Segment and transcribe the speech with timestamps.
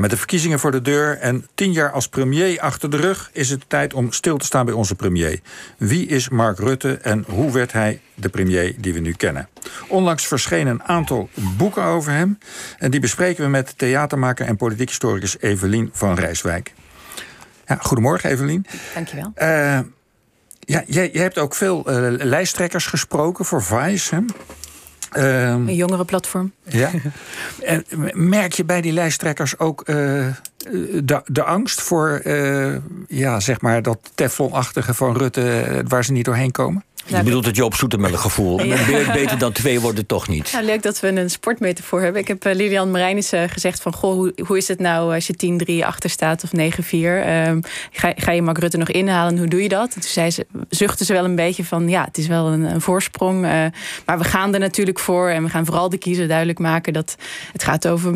[0.00, 3.30] Met de verkiezingen voor de deur en tien jaar als premier achter de rug...
[3.32, 5.40] is het tijd om stil te staan bij onze premier.
[5.76, 9.48] Wie is Mark Rutte en hoe werd hij de premier die we nu kennen?
[9.88, 12.38] Onlangs verschenen een aantal boeken over hem...
[12.78, 16.72] en die bespreken we met theatermaker en politiek historicus Evelien van Rijswijk.
[17.66, 18.66] Ja, goedemorgen, Evelien.
[18.94, 19.32] Dankjewel.
[19.36, 19.78] Uh,
[20.60, 24.14] ja, jij, jij, hebt ook veel uh, lijsttrekkers gesproken voor Vice.
[24.14, 24.20] Hè?
[25.16, 26.52] Uh, een jongerenplatform.
[26.62, 26.90] Ja.
[27.64, 30.26] en merk je bij die lijsttrekkers ook uh,
[31.04, 32.76] de, de angst voor uh,
[33.08, 36.84] ja, zeg maar dat teflonachtige van Rutte waar ze niet doorheen komen?
[37.16, 38.62] Je bedoelt het Joop Zoetemelk gevoel.
[38.62, 39.12] Ja.
[39.12, 40.52] Beter dan twee worden toch niet.
[40.52, 42.20] Nou, leuk dat we een sportmetafoor hebben.
[42.20, 43.94] Ik heb uh, Lilian Marijnissen gezegd van...
[43.94, 46.58] Goh, hoe, hoe is het nou als je 10-3 achter staat of 9-4?
[46.58, 47.60] Um,
[47.92, 49.38] ga, ga, je Mark Rutte nog inhalen?
[49.38, 49.94] Hoe doe je dat?
[49.94, 51.88] En toen zei ze, zuchtte ze wel een beetje van...
[51.88, 53.44] ja, het is wel een, een voorsprong.
[53.44, 53.50] Uh,
[54.04, 55.28] maar we gaan er natuurlijk voor.
[55.28, 56.92] En we gaan vooral de kiezer duidelijk maken...
[56.92, 57.16] dat
[57.52, 58.14] het gaat over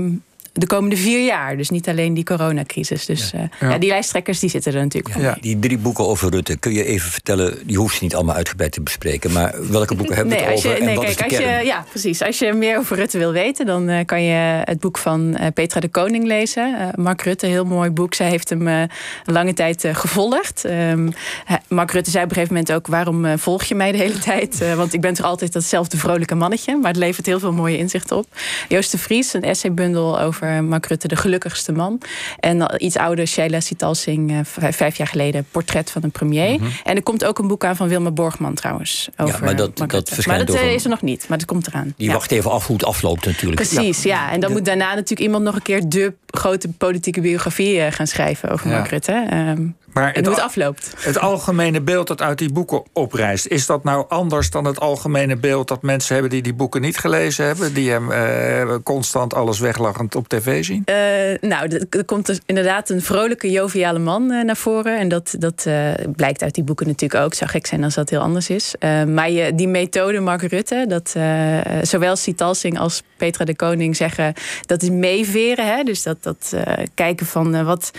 [0.53, 1.57] de komende vier jaar.
[1.57, 3.07] Dus niet alleen die coronacrisis.
[3.07, 3.39] Dus ja.
[3.39, 3.71] Uh, ja.
[3.71, 6.85] ja die lijsttrekkers die zitten er natuurlijk ja, Die drie boeken over Rutte, kun je
[6.85, 7.59] even vertellen...
[7.67, 9.33] die hoeft ze niet allemaal uitgebreid te bespreken...
[9.33, 11.45] maar welke boeken hebben we nee, het over je, en nee, wat kijk, is de
[11.45, 12.23] als je, Ja, precies.
[12.23, 13.67] Als je meer over Rutte wil weten...
[13.67, 16.75] dan uh, kan je het boek van uh, Petra de Koning lezen.
[16.79, 18.15] Uh, Mark Rutte, heel mooi boek.
[18.15, 18.89] Zij heeft hem een
[19.25, 20.65] lange tijd gevolgd.
[20.65, 21.13] Um,
[21.69, 22.87] Mark Rutte zei op een gegeven moment ook...
[22.87, 24.75] waarom volg je mij de hele tijd?
[24.77, 26.77] want ik ben toch altijd datzelfde vrolijke mannetje.
[26.77, 28.27] Maar het levert heel veel mooie inzichten op.
[28.69, 31.09] Joost de Vries, een essaybundel over Mark Rutte...
[31.09, 32.01] de gelukkigste man.
[32.39, 34.41] En iets ouder, Sheila Sitalsing,
[34.71, 36.51] vijf jaar geleden, Portret van een premier.
[36.51, 36.73] Mm -hmm.
[36.85, 39.09] En er komt ook een boek aan van Wilma Borgman trouwens.
[39.17, 40.73] Over ja, maar dat, dat Maar dat over...
[40.73, 41.95] is er nog niet, maar dat komt eraan.
[41.97, 42.13] Die ja.
[42.13, 43.69] wacht even af hoe het afloopt natuurlijk.
[43.69, 44.15] Precies, ja.
[44.15, 44.33] ja.
[44.33, 44.57] En dan de...
[44.57, 48.89] moet daarna natuurlijk iemand nog een keer de grote politieke biografie gaan schrijven over Mark
[48.89, 49.27] Rutte.
[49.33, 50.95] Um, maar en hoe het afloopt.
[50.99, 53.47] Het algemene beeld dat uit die boeken oprijst...
[53.47, 56.31] is dat nou anders dan het algemene beeld dat mensen hebben...
[56.31, 57.75] die die boeken niet gelezen hebben?
[57.75, 60.83] Die hem uh, constant alles weglachend op tv zien?
[60.87, 60.95] Uh,
[61.41, 64.99] nou, er komt dus inderdaad een vrolijke, joviale man uh, naar voren.
[64.99, 65.67] En dat, dat
[66.17, 67.29] blijkt uit die boeken natuurlijk ook.
[67.29, 68.75] Het zou gek zijn als dat heel anders is.
[69.07, 70.85] maar je, die methode Mark Rutte...
[70.89, 71.15] dat
[71.89, 74.35] zowel Sitalsing als Petra de Koning zeggen...
[74.67, 75.67] dat is meeveren.
[75.67, 75.83] Hè?
[75.83, 76.55] Dus dat, dat
[76.95, 77.91] kijken van wat,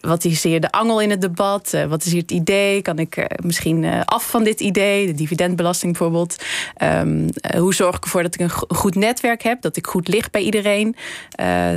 [0.00, 1.34] wat is hier de angel in het debat...
[1.40, 2.82] Uh, wat is hier het idee?
[2.82, 5.06] Kan ik uh, misschien uh, af van dit idee?
[5.06, 6.44] De dividendbelasting bijvoorbeeld.
[6.82, 9.62] Um, hoe zorg ik ervoor dat ik een goed netwerk heb?
[9.62, 10.96] Dat ik goed lig bij iedereen?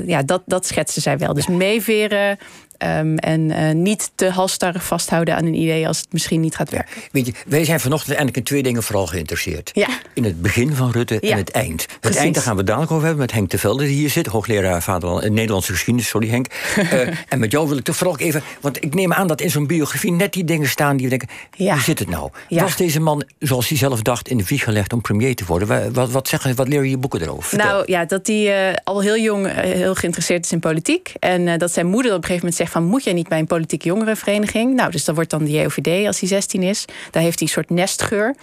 [0.06, 1.34] ja, dat, dat schetsen zij wel.
[1.34, 2.38] Dus meeveren,
[2.84, 6.70] Um, en uh, niet te halstarrig vasthouden aan een idee als het misschien niet gaat
[6.70, 7.02] werken.
[7.12, 9.72] Weet je, wij zijn vanochtend eigenlijk in twee dingen vooral geïnteresseerd.
[9.74, 9.88] Ja.
[10.14, 11.32] In het begin van Rutte ja.
[11.32, 11.82] en het eind.
[11.82, 12.20] Het Precies.
[12.20, 14.82] eind daar gaan we dadelijk over hebben met Henk de Velde die hier zit, hoogleraar
[14.82, 16.48] vaderland en Nederlandse geschiedenis, sorry Henk.
[16.78, 16.94] uh,
[17.30, 19.68] en met jou wil ik toch vooral even, want ik neem aan dat in zo'n
[19.68, 22.30] biografie net die dingen staan die we denken, hoe zit het nou?
[22.50, 25.94] Was deze man, zoals hij zelf dacht, in de wieg gelegd om premier te worden?
[25.94, 27.44] Wat, wat, zeggen, wat leren je boeken erover?
[27.44, 27.68] Vertel.
[27.68, 31.72] Nou ja, dat hij uh, al heel jong heel geïnteresseerd is in politiek en dat
[31.72, 34.75] zijn moeder op een gegeven moment zegt van, moet jij niet bij een politieke jongerenvereniging.
[34.75, 36.85] Nou, dus dat wordt dan de JOVD als hij 16 is.
[37.12, 38.35] Daar heeft hij een soort nestgeur.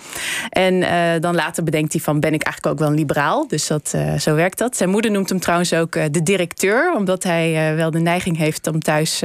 [0.50, 3.48] En uh, dan later bedenkt hij van, ben ik eigenlijk ook wel een liberaal?
[3.48, 4.76] Dus dat, uh, zo werkt dat.
[4.76, 6.94] Zijn moeder noemt hem trouwens ook uh, de directeur.
[6.96, 9.22] Omdat hij wel de neiging heeft om thuis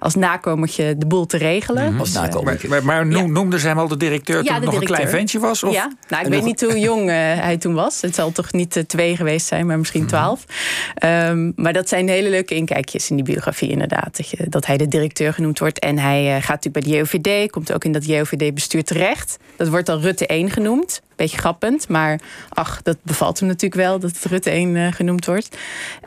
[0.00, 1.82] als nakomertje de boel te regelen.
[1.82, 1.98] Mm -hmm.
[1.98, 2.68] dus, als nakomertje.
[2.68, 3.32] Maar, maar noem, ja.
[3.32, 4.90] noemde ze hem al de directeur toen hij nog directeur.
[4.90, 5.62] een klein ventje was?
[5.62, 5.72] Of?
[5.72, 8.00] Ja, nou, ik weet niet hoe jong hij toen was.
[8.00, 10.44] Het zal toch niet twee geweest zijn, maar misschien twaalf.
[10.46, 11.28] Mm -hmm.
[11.28, 14.16] um, maar dat zijn hele leuke inkijkjes in die biografie inderdaad.
[14.16, 15.78] Dat, je, dat hij de directeur genoemd wordt.
[15.78, 19.38] En hij uh, gaat natuurlijk bij de JOVD, komt ook in dat JOVD-bestuur terecht.
[19.56, 21.02] Dat wordt al Rutte 1 genoemd.
[21.16, 25.26] Beetje grappend, maar ach, dat bevalt hem natuurlijk wel dat het Rutte 1 uh, genoemd
[25.26, 25.56] wordt.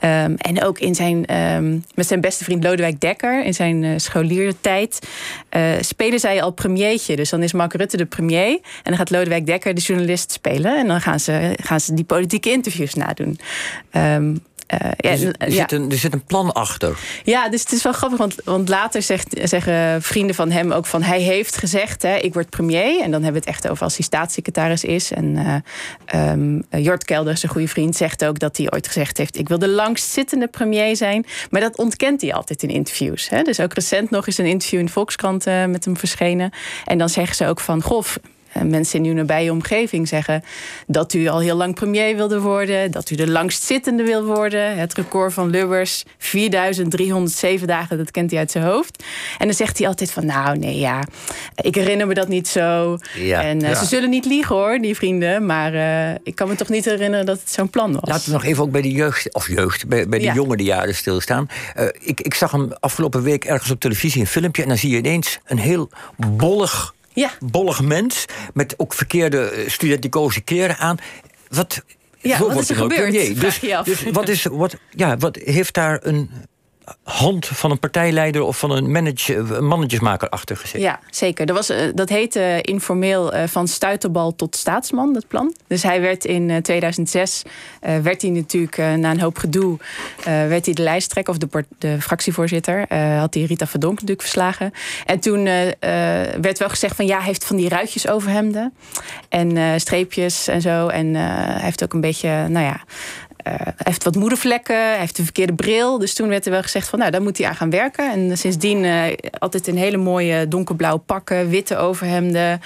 [0.01, 5.07] Um, en ook in zijn, um, met zijn beste vriend Lodewijk Dekker, in zijn scholiertijd,
[5.79, 7.15] spelen zij al premiertje.
[7.15, 10.77] Dus dan is Mark Rutte de premier en dan gaat Lodewijk Dekker de journalist spelen.
[10.77, 13.39] En dan gaan ze, gaan ze die politieke interviews nadoen.
[13.91, 14.41] Um,
[14.73, 15.55] uh, ja, er, er, ja.
[15.55, 16.97] zit een, er zit een plan achter.
[17.23, 20.85] Ja, dus het is wel grappig, want, want later zegt, zeggen vrienden van hem ook
[20.85, 21.03] van...
[21.03, 23.01] hij heeft gezegd, hè, ik word premier.
[23.01, 25.11] En dan hebben we het echt over als hij staatssecretaris is.
[25.11, 25.25] En
[26.15, 29.37] uh, um, Jort Kelder, zijn goede vriend, zegt ook dat hij ooit gezegd heeft...
[29.37, 31.25] ik wil de langstzittende premier zijn.
[31.49, 33.29] Maar dat ontkent hij altijd in interviews.
[33.29, 33.41] Hè.
[33.41, 36.51] Dus ook recent nog is een interview in Volkskrant uh, met hem verschenen.
[36.85, 38.03] En dan zeggen ze ook van, goh
[38.63, 40.43] mensen in uw nabije omgeving zeggen
[40.87, 44.77] dat u al heel lang premier wilde worden, dat u de langstzittende wil worden.
[44.77, 49.03] Het record van Lubbers, 4307 dagen, dat kent hij uit zijn hoofd.
[49.37, 51.03] En dan zegt hij altijd van, nou nee, ja,
[51.55, 52.97] ik herinner me dat niet zo.
[53.15, 53.75] Ja, en uh, ja.
[53.75, 57.25] ze zullen niet liegen hoor, die vrienden, maar uh, ik kan me toch niet herinneren
[57.25, 58.09] dat het zo'n plan was.
[58.09, 60.33] Laten we nog even ook bij de jeugd, of jeugd, bij, bij de Ja.
[60.33, 61.47] jongere jaren stilstaan.
[61.77, 64.89] Uh, ik, ik zag hem afgelopen week ergens op televisie een filmpje en dan zie
[64.89, 67.31] je ineens een heel bollig Ja.
[67.39, 68.25] bollig mens.
[68.53, 70.97] Met ook verkeerde eh, studenticoze kleren aan.
[71.49, 71.83] Wat,
[72.21, 73.11] Ja, wat is er gebeurd?
[73.41, 76.29] Dus, dus wat is, wat, ja, wat heeft daar een
[77.03, 78.91] hand van een partijleider of van een
[79.63, 80.81] mannetjesmaker achter gezet.
[80.81, 81.45] Ja, zeker.
[81.45, 85.55] Dat, was, dat heette informeel van stuiterbal tot staatsman, dat plan.
[85.67, 87.43] Dus hij werd in 2006,
[87.79, 89.77] werd hij natuurlijk na een hoop gedoe,
[90.23, 92.95] werd hij de lijsttrekker of de, de fractievoorzitter.
[93.17, 94.71] had hij Rita Verdonk natuurlijk verslagen.
[95.05, 95.43] En toen
[96.41, 98.73] werd wel gezegd van ja, hij heeft van die ruitjes overhemden
[99.29, 100.87] en streepjes en zo.
[100.87, 102.81] En hij heeft ook een beetje, nou ja,
[103.43, 105.99] hij heeft wat moedervlekken, hij heeft de verkeerde bril.
[105.99, 108.11] Dus toen werd er wel gezegd van nou, daar moet hij aan gaan werken.
[108.11, 109.03] En sindsdien uh,
[109.39, 112.61] altijd een hele mooie donkerblauwe pakken, witte overhemden,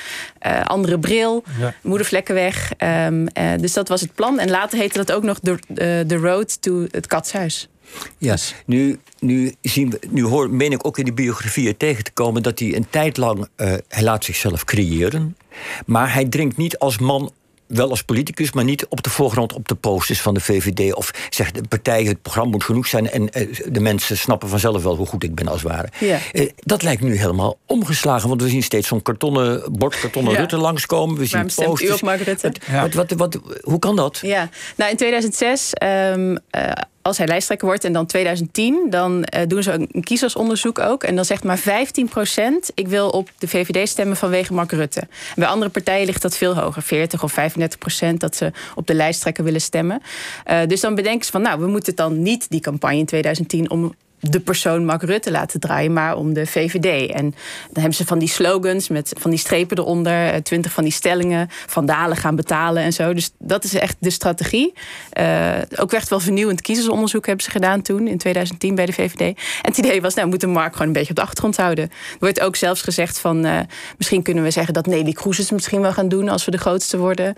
[0.48, 1.74] uh, andere bril, ja.
[1.82, 2.72] moedervlekken weg.
[2.78, 3.28] Um,
[3.60, 4.40] dus dat was het plan.
[4.40, 7.68] En later heette dat ook nog de, de Road to het Katshuis.
[8.18, 8.36] Ja,
[8.66, 12.44] nu, nu, zien we, nu hoor, meen ik ook in die biografieën tegen te komen
[12.44, 13.48] dat hij een tijd lang,
[13.88, 15.38] hij laat zichzelf creëren.
[15.86, 17.32] Maar hij drinkt niet als man
[17.76, 20.94] wel als politicus, maar niet op de voorgrond op de posters van de VVD.
[20.94, 24.84] Of zegt de partij, het programma moet genoeg zijn en eh, de mensen snappen vanzelf
[24.84, 25.88] wel hoe goed ik ben als het ware.
[26.00, 26.20] Ja.
[26.32, 30.40] Eh, dat lijkt nu helemaal omgeslagen, want we zien steeds zo'n kartonnen, bord kartonnen ja.
[30.40, 31.18] Rutte langskomen.
[31.18, 31.82] We zien posters.
[31.82, 32.52] U op Mark Rutte?
[32.72, 34.20] Wat, wat, wat, hoe kan dat?
[34.22, 36.72] Ja, nou in 2006 um, uh,
[37.04, 41.04] als hij lijsttrekker wordt en dan 2010, dan uh, doen ze een kiezersonderzoek ook.
[41.04, 41.64] En dan zegt maar 15%
[42.74, 45.08] ik wil op de VVD stemmen vanwege Mark Rutte.
[45.36, 49.44] Bij andere partijen ligt dat veel hoger, 40 of 35% dat ze op de lijsttrekker
[49.44, 50.02] willen stemmen.
[50.48, 53.70] Uh, dus dan bedenken ze van, nou, we moeten dan niet die campagne in 2010
[53.70, 53.94] om
[54.30, 57.12] de persoon Mark Rutte laten draaien, maar om de VVD.
[57.12, 57.30] En
[57.66, 60.94] dan hebben ze van die slogans met van die strepen eronder, eh, twintig van die
[60.94, 63.14] stellingen, vandalen gaan betalen en zo.
[63.14, 64.74] Dus dat is echt de strategie.
[65.20, 69.20] Uh, ook echt wel vernieuwend kiezersonderzoek hebben ze gedaan toen in 2010 bij de VVD.
[69.22, 71.84] En het idee was, nou, we moeten Mark gewoon een beetje op de achtergrond houden.
[71.84, 73.60] Er wordt ook zelfs gezegd van, uh,
[73.98, 76.58] misschien kunnen we zeggen dat Nelly Kroes het misschien wel gaan doen als we de
[76.58, 77.34] grootste worden.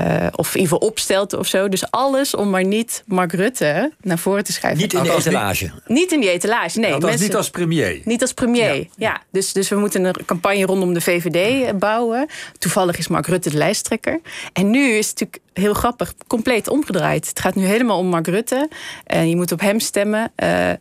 [0.00, 1.68] Uh, of in ieder geval opstelt of zo.
[1.68, 4.80] Dus alles om maar niet Mark Rutte naar voren te schrijven.
[4.80, 5.70] Niet in de etalage.
[5.86, 6.78] Niet in die etalage.
[6.78, 8.00] Nee, mensen, niet als premier.
[8.04, 8.84] Niet als premier, ja.
[8.96, 9.22] ja.
[9.30, 12.26] Dus, dus we moeten een campagne rondom de VVD bouwen.
[12.58, 14.20] Toevallig is Mark Rutte de lijsttrekker.
[14.52, 17.28] En nu is het natuurlijk heel grappig, compleet omgedraaid.
[17.28, 18.68] Het gaat nu helemaal om Mark Rutte.
[19.04, 20.32] En je moet op hem stemmen.
[20.36, 20.78] Uh, en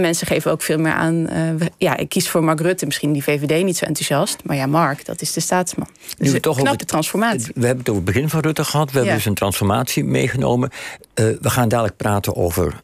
[0.00, 1.26] mensen geven ook veel meer aan...
[1.32, 2.86] Uh, ja, ik kies voor Mark Rutte.
[2.86, 4.44] Misschien die VVD niet zo enthousiast.
[4.44, 5.88] Maar ja, Mark, dat is de staatsman.
[6.18, 7.52] Dus een knappe het, transformatie.
[7.54, 8.90] We hebben het over het begin van Rutte gehad.
[8.90, 10.70] We hebben dus een transformatie meegenomen.
[10.70, 12.80] Uh, we gaan dadelijk praten over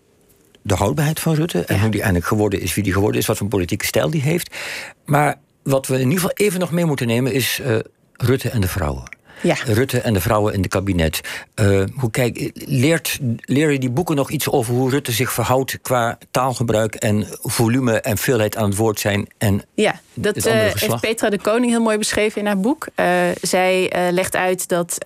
[0.67, 1.65] de houdbaarheid van Rutte.
[1.65, 4.23] En hoe die eigenlijk geworden is, wie die geworden is, wat voor politieke stijl die
[4.23, 4.57] heeft.
[5.05, 7.79] Maar wat we in ieder geval even nog mee moeten nemen is uh,
[8.13, 9.16] Rutte en de vrouwen.
[9.41, 9.57] Ja.
[9.65, 11.21] Rutte en de vrouwen in het kabinet.
[11.61, 15.79] Uh, hoe kijk, leert, leer je die boeken nog iets over hoe Rutte zich verhoudt
[15.83, 19.27] qua taalgebruik en volume en veelheid aan het woord zijn?
[19.39, 22.87] En ja, dat uh, heeft Petra de Koning heel mooi beschreven in haar boek.
[22.97, 23.07] Uh,
[23.41, 24.99] zij legt uit dat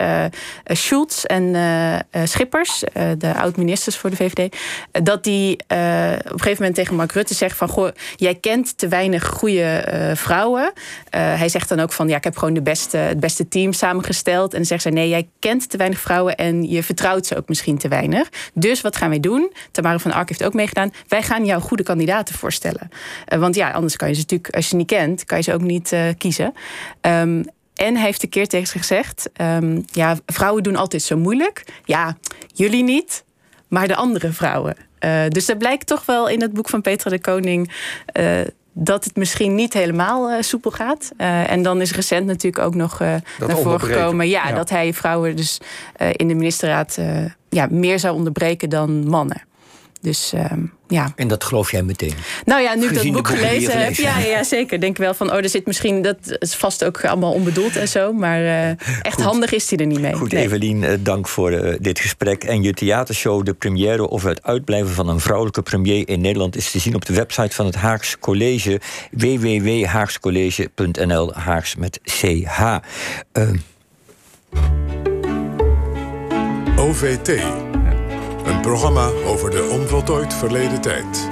[0.64, 1.54] Schulz en
[2.24, 2.84] Schippers,
[3.18, 4.56] de oud-ministers voor de VVD,
[5.02, 8.88] dat die op een gegeven moment tegen Mark Rutte zegt van goh, jij kent te
[8.88, 10.72] weinig goede vrouwen.
[11.10, 14.19] hij zegt dan ook van ja, ik heb gewoon de beste, het beste team samengesteld
[14.20, 14.54] gesteld.
[14.54, 17.78] En zegt zij: nee, jij kent te weinig vrouwen en je vertrouwt ze ook misschien
[17.78, 18.28] te weinig.
[18.54, 19.52] Dus wat gaan wij doen?
[19.70, 20.92] Tamara van Ark heeft ook meegedaan.
[21.08, 22.88] Wij gaan jou goede kandidaten voorstellen.
[23.32, 25.44] Uh, want ja, anders kan je ze natuurlijk, als je ze niet kent, kan je
[25.44, 26.52] ze ook niet uh, kiezen.
[27.00, 27.44] Um,
[27.74, 31.64] en hij heeft een keer tegen ze gezegd: um, ja, vrouwen doen altijd zo moeilijk.
[31.84, 32.16] Ja,
[32.54, 33.24] jullie niet,
[33.68, 34.76] maar de andere vrouwen.
[35.04, 37.72] Uh, dus dat blijkt toch wel in het boek van Petra de Koning
[38.72, 41.10] dat het misschien niet helemaal uh, soepel gaat.
[41.18, 44.28] Uh, en dan is recent natuurlijk ook nog uh, naar voren gekomen...
[44.28, 45.58] Ja, ja, dat hij vrouwen dus
[46.12, 46.98] in de ministerraad
[47.48, 49.42] ja, meer zou onderbreken dan mannen.
[50.00, 51.12] Dus ehm, ja.
[51.16, 52.14] En dat geloof jij meteen?
[52.44, 54.80] Nou ja, nu ik dat boek gelezen heb, ja, ja, zeker.
[54.80, 58.12] Denk wel van, oh, er zit misschien, dat is vast ook allemaal onbedoeld en zo.
[58.12, 58.68] Maar uh,
[59.02, 60.12] echt handig is hij er niet mee.
[60.12, 60.44] Goed, nee.
[60.44, 62.44] Evelien, uh, dank voor uh, dit gesprek.
[62.44, 66.70] En je theatershow, de première of het uitblijven van een vrouwelijke premier in Nederland, is
[66.70, 68.80] te zien op de website van het Haags College,
[69.10, 72.76] www.haagscollege.nl, Haags met CH.
[76.76, 77.69] OVT
[78.44, 81.28] een programma over de onvoltooid verleden tijd.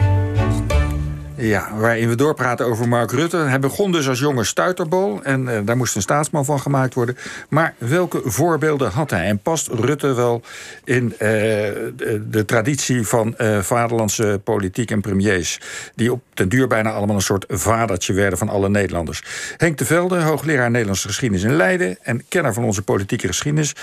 [1.40, 3.36] Ja, waarin we doorpraten over Mark Rutte.
[3.36, 7.16] Hij begon dus als jonge stuiterbol en uh, daar moest een staatsman van gemaakt worden.
[7.48, 9.26] Maar welke voorbeelden had hij?
[9.26, 10.42] En past Rutte wel
[10.84, 15.60] in de, de, traditie van uh, vaderlandse politiek en premiers...
[15.94, 19.22] die op den duur bijna allemaal een soort vadertje werden van alle Nederlanders?
[19.56, 21.98] Henk de Velde, hoogleraar Nederlandse geschiedenis in Leiden...
[22.02, 23.74] en kenner van onze politieke geschiedenis,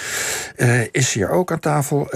[0.92, 2.10] is hier ook aan tafel...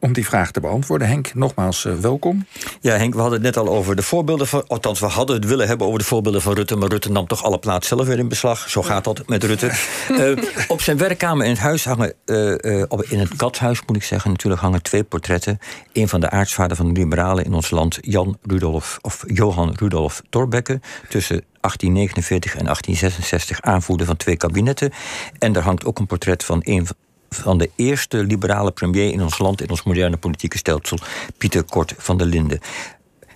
[0.00, 1.08] om die vraag te beantwoorden.
[1.08, 2.46] Henk, nogmaals uh, welkom.
[2.80, 4.64] Ja, Henk, we hadden het net al over de voorbeelden van.
[4.66, 6.76] Althans, we hadden het willen hebben over de voorbeelden van Rutte.
[6.76, 8.70] Maar Rutte nam toch alle plaats zelf weer in beslag.
[8.70, 9.70] Zo gaat dat met Rutte.
[10.10, 10.36] uh,
[10.68, 12.14] op zijn werkkamer in het huis hangen.
[12.26, 14.30] Uh, op, in het katshuis moet ik zeggen.
[14.30, 15.58] Natuurlijk hangen twee portretten.
[15.92, 20.22] Een van de aartsvader van de liberalen in ons land, Jan Rudolf of Johan Rudolf
[20.30, 20.80] Thorbecke.
[21.08, 24.92] Tussen 1849 en 1866 aanvoerder van twee kabinetten.
[25.38, 26.86] En daar hangt ook een portret van een
[27.28, 30.98] van de eerste liberale premier in ons land, in ons moderne politieke stelsel,
[31.38, 32.60] Pieter Kort van der Linden.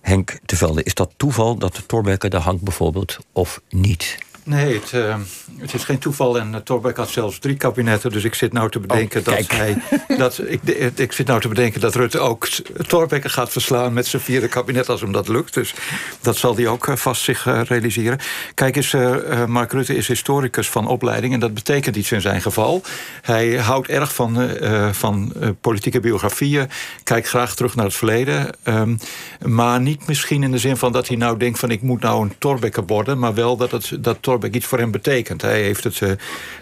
[0.01, 4.19] Henk de Velde, is dat toeval dat de Thorbecke daar hangt bijvoorbeeld, of niet?
[4.45, 5.17] Nee, het, uh,
[5.59, 6.39] het, is geen toeval.
[6.39, 8.11] En uh, Torbeck had zelfs drie kabinetten.
[8.11, 9.77] Dus ik zit nou te bedenken oh, dat hij.
[10.19, 10.63] Dat, ik,
[10.95, 12.47] ik zit nou te bedenken dat Rutte ook
[12.87, 15.55] Torbeck gaat verslaan met zijn vierde kabinet als hem dat lukt.
[15.55, 15.75] Dus
[16.21, 18.19] dat zal hij ook uh, vast zich realiseren.
[18.55, 18.95] Kijk eens,
[19.47, 21.33] Mark Rutte is historicus van opleiding.
[21.33, 22.83] En dat betekent iets in zijn geval.
[23.23, 24.51] Hij houdt erg van,
[24.93, 26.71] van politieke biografieën.
[27.05, 28.51] Kijkt graag terug naar het verleden.
[28.65, 28.99] Um,
[29.47, 32.23] maar niet misschien in de zin van dat hij nou denkt van ik moet nou
[32.23, 33.19] een Torbekker worden.
[33.19, 35.43] Maar wel dat het dat Iets voor hem betekent.
[35.43, 36.11] Hij heeft het, uh,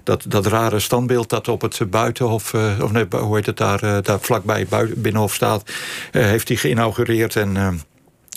[0.02, 3.84] dat, dat rare standbeeld dat op het buitenhof, uh, of nee, hoe heet het daar,
[3.84, 5.70] uh, daar vlakbij het binnenhof staat,
[6.10, 7.36] heeft hij geïnaugureerd.
[7.36, 7.80] En,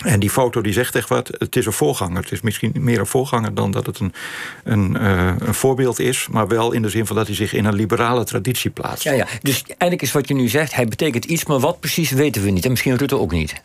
[0.04, 1.30] en die foto die zegt echt wat.
[1.38, 2.22] Het is een voorganger.
[2.22, 4.12] Het is misschien meer een voorganger dan dat het een,
[4.64, 5.04] een,
[5.46, 6.28] een voorbeeld is.
[6.30, 9.04] Maar wel in de zin van dat hij zich in een liberale traditie plaatst.
[9.04, 9.26] Ja, ja.
[9.42, 12.50] Dus eigenlijk is wat je nu zegt, hij betekent iets, maar wat precies weten we
[12.50, 12.64] niet.
[12.64, 13.62] En misschien Rutte ook niet.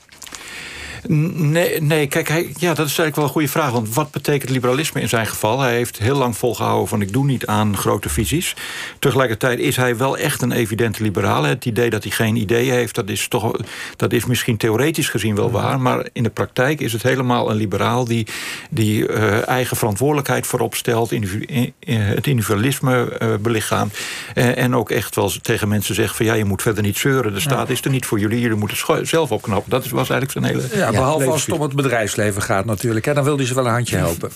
[1.08, 3.72] Nee, nee kijk, hij, ja, dat is eigenlijk wel een goede vraag.
[3.72, 5.60] Want wat betekent liberalisme in zijn geval?
[5.60, 8.56] Hij heeft heel lang volgehouden van ik doe niet aan grote visies.
[9.00, 11.44] Tegelijkertijd is hij wel echt een evidente liberaal.
[11.44, 13.52] Het idee dat hij geen ideeën heeft, dat is, toch,
[13.96, 15.80] dat is misschien theoretisch gezien wel waar.
[15.80, 18.28] Maar in de praktijk is het helemaal een liberaal die,
[18.70, 21.12] die uh, eigen verantwoordelijkheid voorop stelt.
[21.12, 23.98] Individu het individualisme uh, belichaamt.
[24.36, 27.34] Uh, en ook echt wel tegen mensen zegt van ja, je moet verder niet zeuren.
[27.34, 28.40] De staat is er niet voor jullie.
[28.40, 29.70] Jullie moeten het zelf opknappen.
[29.70, 30.78] Dat was eigenlijk zijn hele...
[30.86, 33.06] Ja, behalve als het om het bedrijfsleven gaat natuurlijk.
[33.06, 34.32] Hè, dan wil hij ze wel een handje helpen.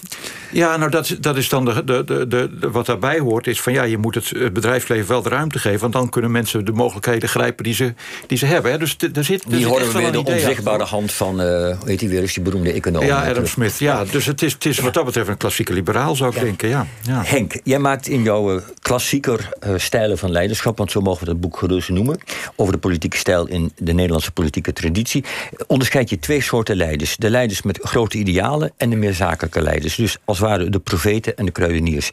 [0.52, 3.48] Ja, nou dat, dat is dan de, de, de, de, wat daarbij hoort.
[3.48, 5.80] Is van ja, je moet het, bedrijfsleven wel de ruimte geven.
[5.80, 7.94] Want dan kunnen mensen de mogelijkheden grijpen die ze,
[8.28, 8.72] die ze hebben.
[8.72, 8.78] Hè.
[8.78, 12.10] Dus er zit, die horen we weer de onzichtbare hand van, uh, hoe heet die
[12.10, 13.06] weer, is die beroemde econoom.
[13.06, 13.80] Ja, Adam Smith.
[13.80, 16.70] Ja, dus het is, het is wat dat betreft een klassieke liberaal, zou ik denken.
[16.70, 17.22] Ja, ja.
[17.26, 20.78] Henk, jij maakt in jouw eh, klassieker uh, stijlen van leiderschap...
[20.78, 22.20] want zo mogen we het boek gerust noemen...
[22.56, 25.24] over de politieke stijl in de Nederlandse politieke traditie...
[25.68, 29.96] onderscheid je twee soorten leiders de leiders met grote idealen en de meer zakelijke leiders.
[29.96, 32.10] Dus als het ware de profeten en de kruideniers.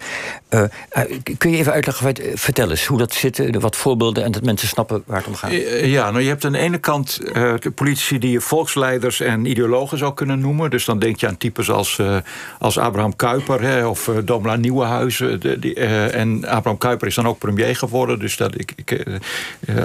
[0.51, 0.63] Uh,
[1.39, 5.03] kun je even uitleggen, vertel eens hoe dat zit, wat voorbeelden en dat mensen snappen
[5.07, 5.51] waar het om gaat?
[5.51, 7.21] Eh, ja, nou je hebt aan de ene kant
[7.61, 10.71] de politici die je volksleiders en ideologen zou kunnen noemen.
[10.71, 12.01] Dus dan denk je aan types als,
[12.59, 15.43] als Abraham Kuyper hè, of uh, Domela Nieuwenhuizen.
[16.13, 18.19] En Abraham Kuyper is dan ook premier geworden.
[18.19, 19.05] Dus dat ik, ik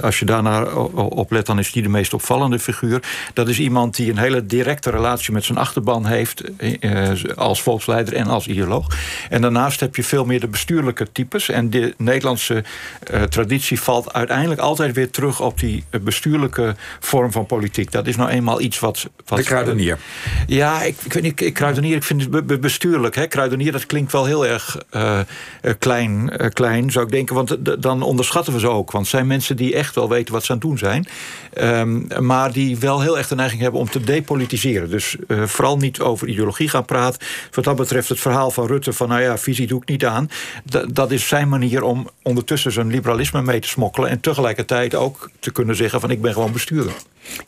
[0.02, 3.02] als je daarnaar op let, dan is die de meest opvallende figuur.
[3.32, 8.14] Dat is iemand die een hele directe relatie met zijn achterban heeft eh, als volksleider
[8.14, 8.86] en als ideoloog.
[9.30, 11.48] En daarnaast heb je veel meer de bestuurlijke types.
[11.48, 12.64] En de Nederlandse
[13.12, 17.92] uh, traditie valt uiteindelijk altijd weer terug op die eh, bestuurlijke vorm van politiek.
[17.92, 19.08] Dat is nou eenmaal iets wat.
[19.26, 19.98] wat de kruidenier.
[20.46, 23.14] ja, ik, ik weet niet, ik, kruidenier, ik vind het bestuurlijk.
[23.14, 23.26] Hè.
[23.26, 25.20] Kruidenier, dat klinkt wel heel erg uh,
[25.78, 27.34] klein, klein, zou ik denken.
[27.34, 28.90] Want dan onderschatten we ze ook.
[28.90, 31.06] Want het zijn mensen die echt wel weten wat ze aan het doen zijn.
[31.60, 34.90] Um, maar die wel heel erg de neiging hebben om te depolitiseren.
[34.90, 37.20] Dus uh, vooral niet over ideologie gaan praten.
[37.52, 40.28] Wat dat betreft het verhaal van Rutte van nou ja, visie doe ik niet aan.
[40.70, 44.10] D dat is zijn manier om ondertussen zijn liberalisme mee te smokkelen.
[44.10, 46.92] En tegelijkertijd ook te kunnen zeggen van ik ben gewoon bestuurder.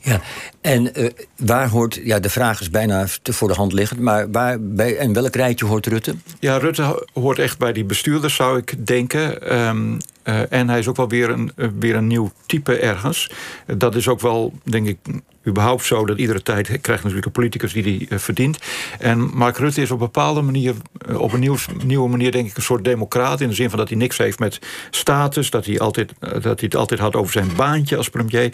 [0.01, 0.21] Ja,
[0.61, 4.31] en uh, waar hoort, ja, de vraag is bijna te voor de hand liggend, maar
[4.31, 6.15] waar, bij, en welk rijtje hoort Rutte?
[6.41, 9.57] Ja, Rutte hoort echt bij die bestuurders, zou ik denken.
[9.59, 13.31] Um, uh, en hij is ook wel weer een, weer een nieuw type ergens.
[13.77, 14.99] dat is ook wel, denk ik,
[15.49, 18.59] überhaupt zo dat iedere tijd krijgt natuurlijk een politicus die die uh, verdient.
[18.99, 20.75] En Mark Rutte is op een bepaalde manier,
[21.09, 23.40] uh, op een nieuw, nieuwe manier denk ik een soort democraat.
[23.40, 24.59] In de zin van dat hij niks heeft met
[24.90, 25.50] status.
[25.50, 28.52] Dat hij, altijd, uh, dat hij het altijd had over zijn baantje als premier.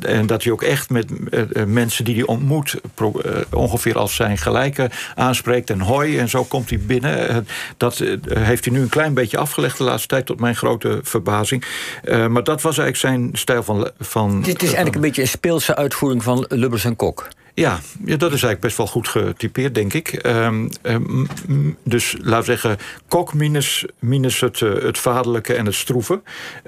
[0.00, 1.06] en dat hij ook echt met
[1.66, 2.80] mensen die hij ontmoet
[3.50, 5.70] ongeveer als zijn gelijke aanspreekt.
[5.70, 7.46] En hoi, en zo komt hij binnen.
[7.76, 7.98] dat
[8.28, 11.64] heeft hij nu een klein beetje afgelegd de laatste tijd tot mijn grote verbazing.
[12.04, 13.90] maar dat was eigenlijk zijn stijl van...
[14.00, 17.28] van Dit is eigenlijk een beetje een speelse uitvoering van Lubbers en Kok.
[17.54, 20.26] Ja, ja, dat is eigenlijk best wel goed getypeerd, denk ik.
[20.26, 21.28] Um, um,
[21.82, 22.78] dus laten we zeggen,
[23.08, 26.22] kok minus, minus het, uh, het vaderlijke en het stroeven.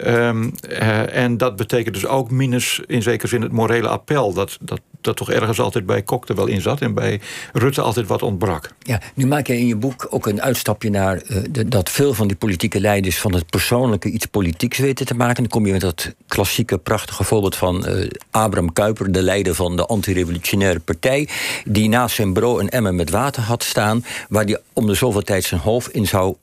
[0.06, 4.32] Um, uh, en dat betekent dus ook minus in zekere zin het morele appel.
[4.32, 6.80] Dat, dat, dat toch ergens altijd bij Kok er wel in zat...
[6.80, 7.20] en bij
[7.52, 8.70] Rutte altijd wat ontbrak.
[8.78, 12.26] Ja, nu maak je in je boek ook een uitstapje naar de, dat veel van
[12.26, 15.42] die politieke leiders van het persoonlijke iets politieks weten te maken.
[15.42, 19.76] Dan kom je met dat klassieke, prachtige voorbeeld van uh, Abraham Kuyper, de leider van
[19.76, 21.28] de antirevolutionaire partij,
[21.64, 25.22] die naast zijn bureau een emmer met water had staan, waar hij om de zoveel
[25.22, 26.36] tijd zijn hoofd in zou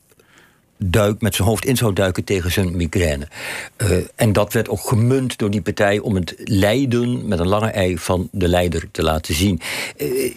[0.77, 3.27] duik, met zijn hoofd in zou duiken tegen zijn migraine.
[3.77, 7.69] Uh, en dat werd ook gemunt door die partij om het lijden met een lange
[7.69, 9.61] ei van de leider te laten zien.
[9.97, 10.33] Uh,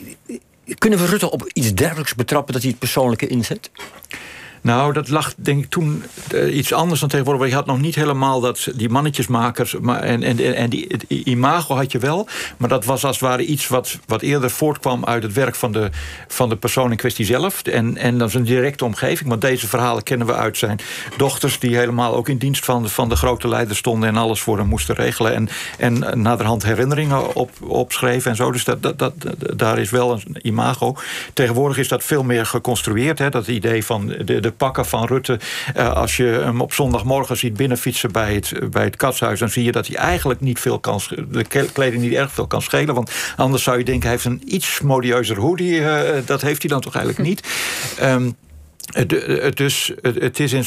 [0.78, 3.70] kunnen we Rutte op iets dergelijks betrappen dat hij het persoonlijke inzet?
[4.66, 6.04] Nou, dat lag denk ik toen
[6.34, 7.48] uh, iets anders dan tegenwoordig.
[7.48, 9.76] Je had nog niet helemaal dat, die mannetjesmakers.
[9.80, 12.28] Maar, en, en, en die het imago had je wel.
[12.56, 15.72] Maar dat was als het ware iets wat, wat eerder voortkwam uit het werk van
[15.72, 15.90] de,
[16.28, 17.62] van de persoon in kwestie zelf.
[17.62, 19.28] En, en dan zijn directe omgeving.
[19.28, 20.78] Want deze verhalen kennen we uit zijn
[21.16, 21.58] dochters.
[21.58, 24.08] die helemaal ook in dienst van van de grote leider stonden.
[24.08, 25.34] en alles voor hem moesten regelen.
[25.34, 28.52] En, en naderhand herinneringen op, opschreven en zo.
[28.52, 29.14] Dus dat, dat, dat,
[29.56, 30.96] daar is wel een imago.
[31.32, 33.18] Tegenwoordig is dat veel meer geconstrueerd.
[33.18, 35.40] Hè, dat idee van de, de pakken van Rutte.
[35.76, 39.38] Uh, als je hem op zondagmorgen ziet binnenfietsen bij het, bij het katshuis...
[39.38, 41.00] dan zie je dat hij eigenlijk niet veel kan...
[41.30, 42.94] de kleding niet erg veel kan schelen.
[42.94, 45.80] Want anders zou je denken, hij heeft een iets modieuzer hoodie.
[45.80, 47.48] Uh, dat heeft hij dan toch eigenlijk niet.
[48.02, 48.36] Um,
[49.54, 50.64] dus het is in,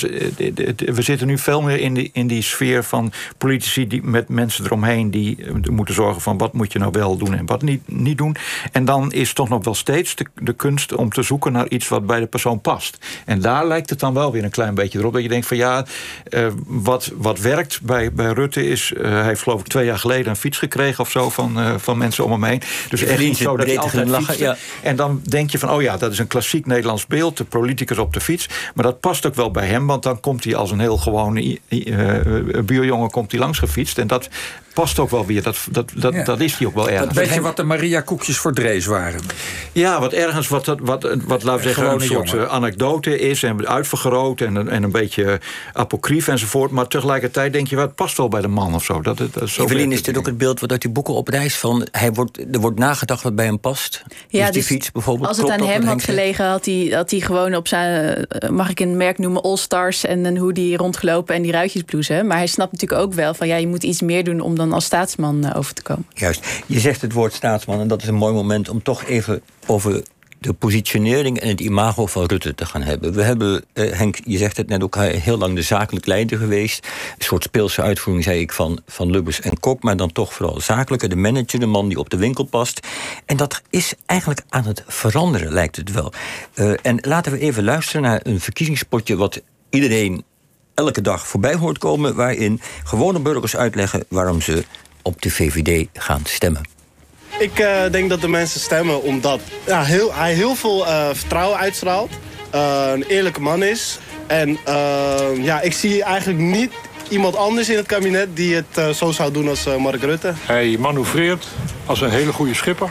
[0.75, 4.65] we zitten nu veel meer in die, in die sfeer van politici die, met mensen
[4.65, 5.37] eromheen die
[5.71, 8.35] moeten zorgen van wat moet je nou wel doen en wat niet, niet doen.
[8.71, 11.87] En dan is toch nog wel steeds de, de kunst om te zoeken naar iets
[11.87, 12.97] wat bij de persoon past.
[13.25, 15.13] En daar lijkt het dan wel weer een klein beetje erop.
[15.13, 15.85] Dat je denkt van ja,
[16.29, 18.93] uh, wat, wat werkt bij, bij Rutte is.
[18.97, 21.73] Uh, hij heeft geloof ik twee jaar geleden een fiets gekregen of zo van, uh,
[21.77, 22.61] van mensen om hem heen.
[22.89, 24.57] Dus echt niet zo dat hij altijd lachen, ja.
[24.83, 27.37] En dan denk je van oh ja, dat is een klassiek Nederlands beeld.
[27.37, 28.49] De politicus op de fiets.
[28.73, 31.59] Maar dat past ook wel bij hem, want dan komt hij als een heel gewone
[31.69, 32.09] uh,
[32.65, 33.97] buurjongen komt hij langs gefietst.
[33.97, 34.29] En dat
[34.73, 35.43] past ook wel weer.
[35.43, 37.13] Dat, dat, dat, dat is hij ook wel ergens.
[37.13, 39.21] weet je wat de Maria-koekjes voor Drees waren?
[39.71, 42.49] Ja, wat ergens, wat, wat, wat, wat laten we zeggen, een soort jongen.
[42.49, 43.43] anekdote is...
[43.43, 45.39] en uitvergroot en, en een beetje
[45.73, 46.71] apocrief enzovoort.
[46.71, 49.01] Maar tegelijkertijd denk je, wat past wel bij de man of zo.
[49.01, 51.57] Dat, dat, is Evelien, is dit ook het beeld wat uit die boeken opreist?
[51.57, 54.03] Van, hij wordt, er wordt nagedacht wat bij hem past?
[54.27, 55.27] Ja, dus die fiets bijvoorbeeld.
[55.27, 57.98] Als het aan hem had gelegen, had hij, had hij gewoon op zijn...
[58.49, 60.05] mag ik een merk noemen, All Stars...
[60.05, 62.23] en een hoodie rondgelopen en die ruitjesblouse.
[62.23, 63.47] Maar hij snapt natuurlijk ook wel van...
[63.47, 66.05] ja, je moet iets meer doen om dan als staatsman eh, over te komen.
[66.13, 66.45] Juist.
[66.65, 70.03] Je zegt het woord staatsman en dat is een mooi moment om toch even over
[70.39, 73.13] de positionering en het imago van Rutte te gaan hebben.
[73.13, 76.87] We hebben, eh, Henk, je zegt het net ook, heel lang de zakelijk leider geweest.
[77.17, 79.83] Een soort speelse uitvoering, zei ik, van, van Lubbers en Kok...
[79.83, 82.87] maar dan toch vooral zakelijke, de manager, de man die op de winkel past.
[83.25, 86.13] En dat is eigenlijk aan het veranderen, lijkt het wel.
[86.55, 89.15] Uh, en laten we even luisteren naar een verkiezingspotje...
[89.15, 90.23] wat iedereen
[90.73, 92.15] elke dag voorbij hoort komen...
[92.15, 94.63] waarin gewone burgers uitleggen waarom ze
[95.01, 96.78] op de VVD gaan stemmen.
[97.39, 101.57] Ik uh, denk dat de mensen stemmen omdat ja, heel, hij heel veel uh, vertrouwen
[101.57, 102.11] uitstraalt.
[102.55, 103.99] Uh, een eerlijke man is.
[104.27, 104.57] En
[105.41, 106.71] ja, ik zie eigenlijk niet
[107.09, 110.33] iemand anders in het kabinet die het zo zou doen als Mark Rutte.
[110.45, 111.47] Hij manoeuvreert
[111.85, 112.89] als een hele goede schipper.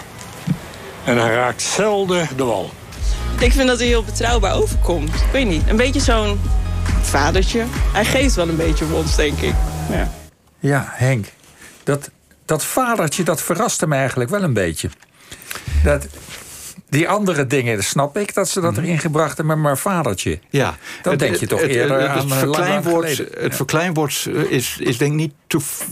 [1.05, 2.71] En hij raakt zelden de wal.
[3.39, 5.15] Ik vind dat hij heel betrouwbaar overkomt.
[5.15, 6.41] Ik weet niet, een beetje zo'n
[7.01, 7.65] vadertje.
[7.93, 9.55] Hij geeft wel een beetje om ons, denk ik.
[9.91, 10.13] Ja,
[10.59, 11.27] ja Henk.
[11.85, 12.11] Dat,
[12.49, 14.89] dat vadertje, dat verraste me eigenlijk wel een beetje.
[15.85, 16.07] Dat,
[16.89, 18.83] die andere dingen, snap ik dat ze dat mhm.
[18.83, 20.39] erin gebracht hebben, maar vadertje.
[20.51, 20.77] Ja.
[21.03, 25.11] Dan denk je toch eerder het, het, aan het verkleinwoord, Het verkleinwoord is, is denk
[25.13, 25.35] ik niet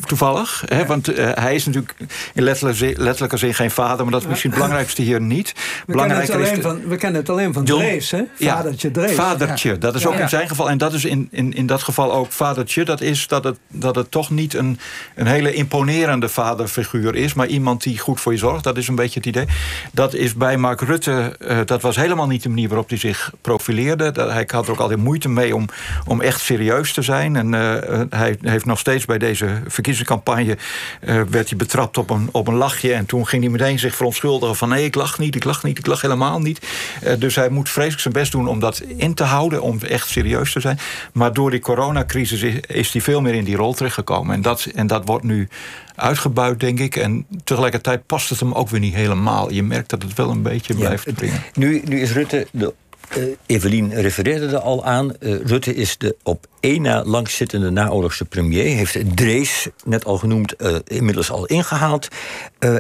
[0.07, 0.65] toevallig.
[0.67, 0.87] Hè?
[0.87, 1.95] Want uh, hij is natuurlijk
[2.35, 4.05] in letterlijke, zin geen vader...
[4.05, 5.55] maar dat is misschien het belangrijkste hier niet.
[5.87, 8.23] We, kennen het, alleen van, we kennen het alleen van Drees, hè?
[8.39, 9.15] Vadertje Drees.
[9.15, 10.71] Vadertje, dat is ook in zijn geval.
[10.71, 12.85] En dat is in, in, in dat geval ook vadertje.
[12.85, 14.79] Dat is dat het, dat het toch niet een,
[15.15, 17.35] een hele imponerende vaderfiguur is...
[17.35, 18.65] maar iemand die goed voor je zorgt.
[18.65, 19.47] Dat is een beetje het idee.
[19.93, 21.37] Dat is bij Mark Rutte...
[21.39, 24.11] Uh, dat was helemaal niet de manier waarop hij zich profileerde.
[24.11, 25.69] Dat, hij had er ook altijd moeite mee om,
[26.07, 27.37] om echt serieus te zijn.
[27.37, 30.57] En uh, hij heeft nog steeds bij deze verkiezingscampagne
[31.05, 32.93] uh, werd hij betrapt op een, op een lachje.
[32.93, 35.79] En toen ging hij meteen zich verontschuldigen van nee, ik lach niet, ik lach niet,
[35.79, 36.67] ik lach helemaal niet.
[37.05, 40.09] Uh, dus hij moet vreselijk zijn best doen om dat in te houden, om echt
[40.09, 40.79] serieus te zijn.
[41.13, 44.35] Maar door die coronacrisis is, is hij veel meer in die rol terechtgekomen.
[44.35, 45.49] En dat, en dat wordt nu
[45.97, 46.97] uitgebuit, denk ik.
[46.97, 49.53] En tegelijkertijd past het hem ook weer niet helemaal.
[49.53, 51.43] Je merkt dat het wel een beetje blijft dringen.
[51.55, 52.75] Nu, nu is Rutte de
[53.17, 55.13] uh, Evelien refereerde er al aan.
[55.21, 58.65] Uh, Rutte is de op één na langzittende naoorlogse premier.
[58.65, 62.09] Heeft Drees, net al genoemd, uh, inmiddels al ingehaald.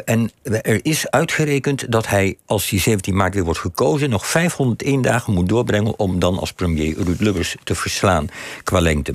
[0.04, 4.10] en er is uitgerekend dat hij, als hij 17 maart weer wordt gekozen...
[4.10, 8.28] nog 501 dagen moet doorbrengen om dan als premier Ruud Lubbers te verslaan
[8.64, 9.14] qua lengte.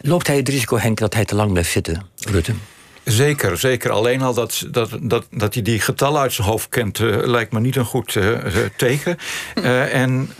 [0.00, 2.52] loopt hij het risico, Henk, dat hij te lang blijft zitten, Rutte?
[3.06, 3.90] Zeker, zeker.
[3.90, 6.98] Alleen al dat, dat, dat, dat hij die getallen uit zijn hoofd kent...
[6.98, 8.38] Uh, lijkt me niet een goed uh,
[8.76, 9.16] teken.
[9.54, 10.30] Uh, en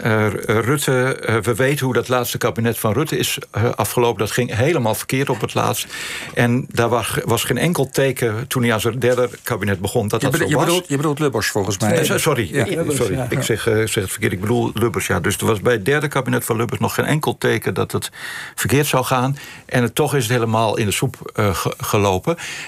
[0.45, 3.39] Rutte, we weten hoe dat laatste kabinet van Rutte is
[3.75, 4.19] afgelopen.
[4.19, 5.87] Dat ging helemaal verkeerd op het laatst.
[6.35, 10.09] En daar was, was geen enkel teken toen hij aan zijn derde kabinet begon...
[10.09, 10.75] dat je dat bedoelt, zo je was.
[10.75, 12.19] Bedoelt, je bedoelt Lubbers volgens mij.
[12.19, 12.65] sorry, ja.
[12.65, 13.27] ik, Lubbers, sorry ja.
[13.31, 14.33] ik zeg, zeg het verkeerd.
[14.33, 15.21] Ik bedoel Lubbers, ja.
[15.21, 16.81] Dus er was bij het derde kabinet van Lubbers...
[16.81, 18.11] nog geen enkel teken dat het
[18.55, 19.39] verkeerd zou gaan.
[19.67, 21.33] En het, toch is het helemaal in de soep
[21.79, 21.99] ge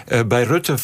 [0.07, 0.29] gelopen.
[0.29, 0.75] bij Rutte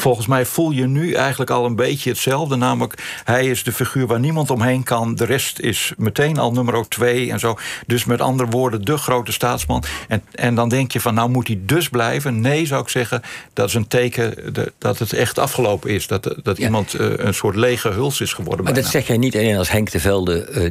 [0.00, 2.56] volgens mij voel je nu eigenlijk al een beetje hetzelfde.
[2.56, 5.14] Namelijk, hij is de figuur waar niemand omheen kan.
[5.14, 7.58] De rest is meteen al nummer twee en zo.
[7.86, 9.84] Dus met andere woorden, de grote staatsman.
[10.08, 12.40] En, en dan denk je van, nou moet hij dus blijven.
[12.40, 14.34] Nee, zou ik zeggen, dat is een teken
[14.78, 16.06] dat het echt afgelopen is.
[16.06, 16.64] Dat, dat ja.
[16.64, 18.64] iemand uh, een soort lege huls is geworden.
[18.64, 18.88] Maar bijna.
[18.88, 20.70] dat zeg jij niet alleen als Henk de Velde uh,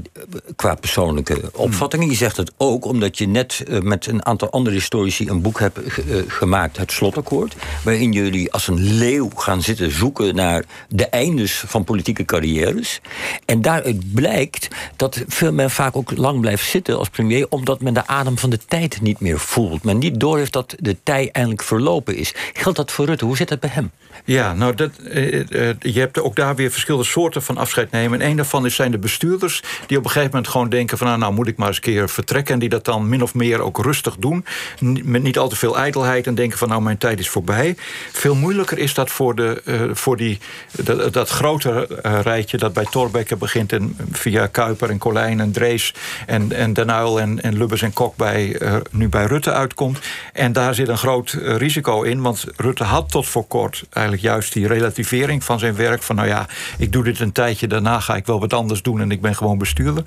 [0.55, 2.09] qua persoonlijke opvattingen.
[2.09, 5.29] Je zegt het ook omdat je net met een aantal andere historici...
[5.29, 5.79] een boek hebt
[6.27, 6.91] gemaakt, het
[7.83, 13.01] Waarin jullie als een leeuw gaan zitten zoeken naar de eindes van politieke carrières.
[13.45, 17.93] En daaruit blijkt dat veel men vaak ook lang blijft zitten als premier, omdat men
[17.93, 19.83] de adem van de tijd niet meer voelt.
[19.83, 22.33] Men niet doorheeft dat de tijd eindelijk verlopen is.
[22.53, 23.25] Geldt dat voor Rutte?
[23.25, 23.91] Hoe zit dat bij hem?
[24.25, 28.21] Ja, nou, dat, uh, uh, je hebt ook daar weer verschillende soorten van afscheid nemen.
[28.21, 31.07] En een daarvan is, zijn de bestuurders die op een gegeven moment gewoon denken van...
[31.07, 32.53] nou, nou moet ik maar eens een keer vertrekken.
[32.53, 34.45] En die dat dan min of meer ook rustig doen.
[35.03, 37.75] Met niet al te veel ijdelheid en denken van nou, mijn tijd is voorbij.
[38.11, 40.39] Veel moeilijker is dat voor, de, uh, voor die,
[40.71, 41.87] dat, dat grote
[42.23, 43.73] rijtje dat bij Thorbecke begint...
[43.73, 45.93] en via Kuiper en Colijn en Drees
[46.25, 49.99] en, en Den Uyl en, en Lubbers en Kok bij, nu bij Rutte uitkomt.
[50.33, 53.83] En daar zit een groot risico in, want Rutte had tot voor kort...
[53.89, 56.03] eigenlijk juist die relativering van zijn werk.
[56.03, 59.01] Van nou ja, ik doe dit een tijdje, daarna ga ik wel wat anders doen...
[59.01, 60.03] en ik ben gewoon bestuurder.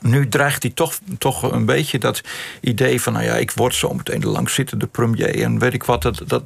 [0.00, 2.20] Nu dreigt hij toch, toch een beetje dat
[2.60, 3.12] idee van...
[3.12, 6.02] nou ja, ik word zo meteen de langzittende premier en weet ik wat.
[6.02, 6.42] Dat, dat,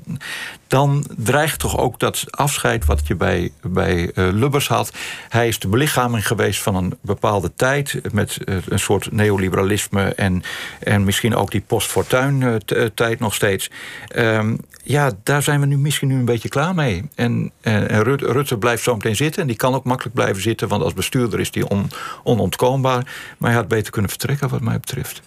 [0.67, 4.93] dan dreigt toch ook dat afscheid wat je bij, bij uh, Lubbers had.
[5.29, 8.01] Hij is de belichaming geweest van een bepaalde tijd...
[8.13, 10.43] met uh, een soort neoliberalisme en,
[10.81, 13.71] en misschien ook die post-fortuin-tijd nog steeds.
[14.17, 17.09] Um, ja, daar zijn we nu misschien nu een beetje klaar mee.
[17.15, 19.43] En, en, Rutte blijft zo meteen zitten.
[19.43, 20.69] En die kan ook makkelijk blijven zitten...
[20.69, 21.91] want als bestuurder is die on,
[22.23, 23.07] onontkoombaar.
[23.45, 25.23] Maar hij had beter kunnen vertrekken wat mij betreft.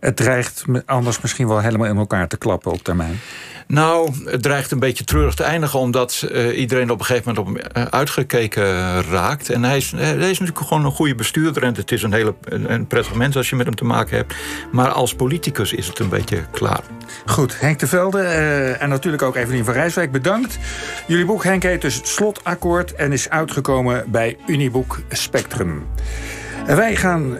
[0.00, 3.20] Het dreigt anders misschien wel helemaal in elkaar te klappen op termijn.
[3.66, 5.78] Nou, het dreigt een beetje treurig te eindigen...
[5.78, 9.50] omdat uh, iedereen op een gegeven moment op hem uitgekeken raakt.
[9.50, 11.62] En hij is, hij is natuurlijk gewoon een goede bestuurder...
[11.62, 14.34] en het is een hele een prettig mens als je met hem te maken hebt.
[14.72, 16.82] Maar als politicus is het een beetje klaar.
[17.26, 20.58] Goed, Henk de Velde uh, en natuurlijk ook Evelien van Rijswijk, bedankt.
[21.06, 22.94] Jullie boek, Henk, heet dus Slotakkoord...
[22.94, 25.86] en is uitgekomen bij Uniboek Spectrum.
[26.68, 27.34] En wij gaan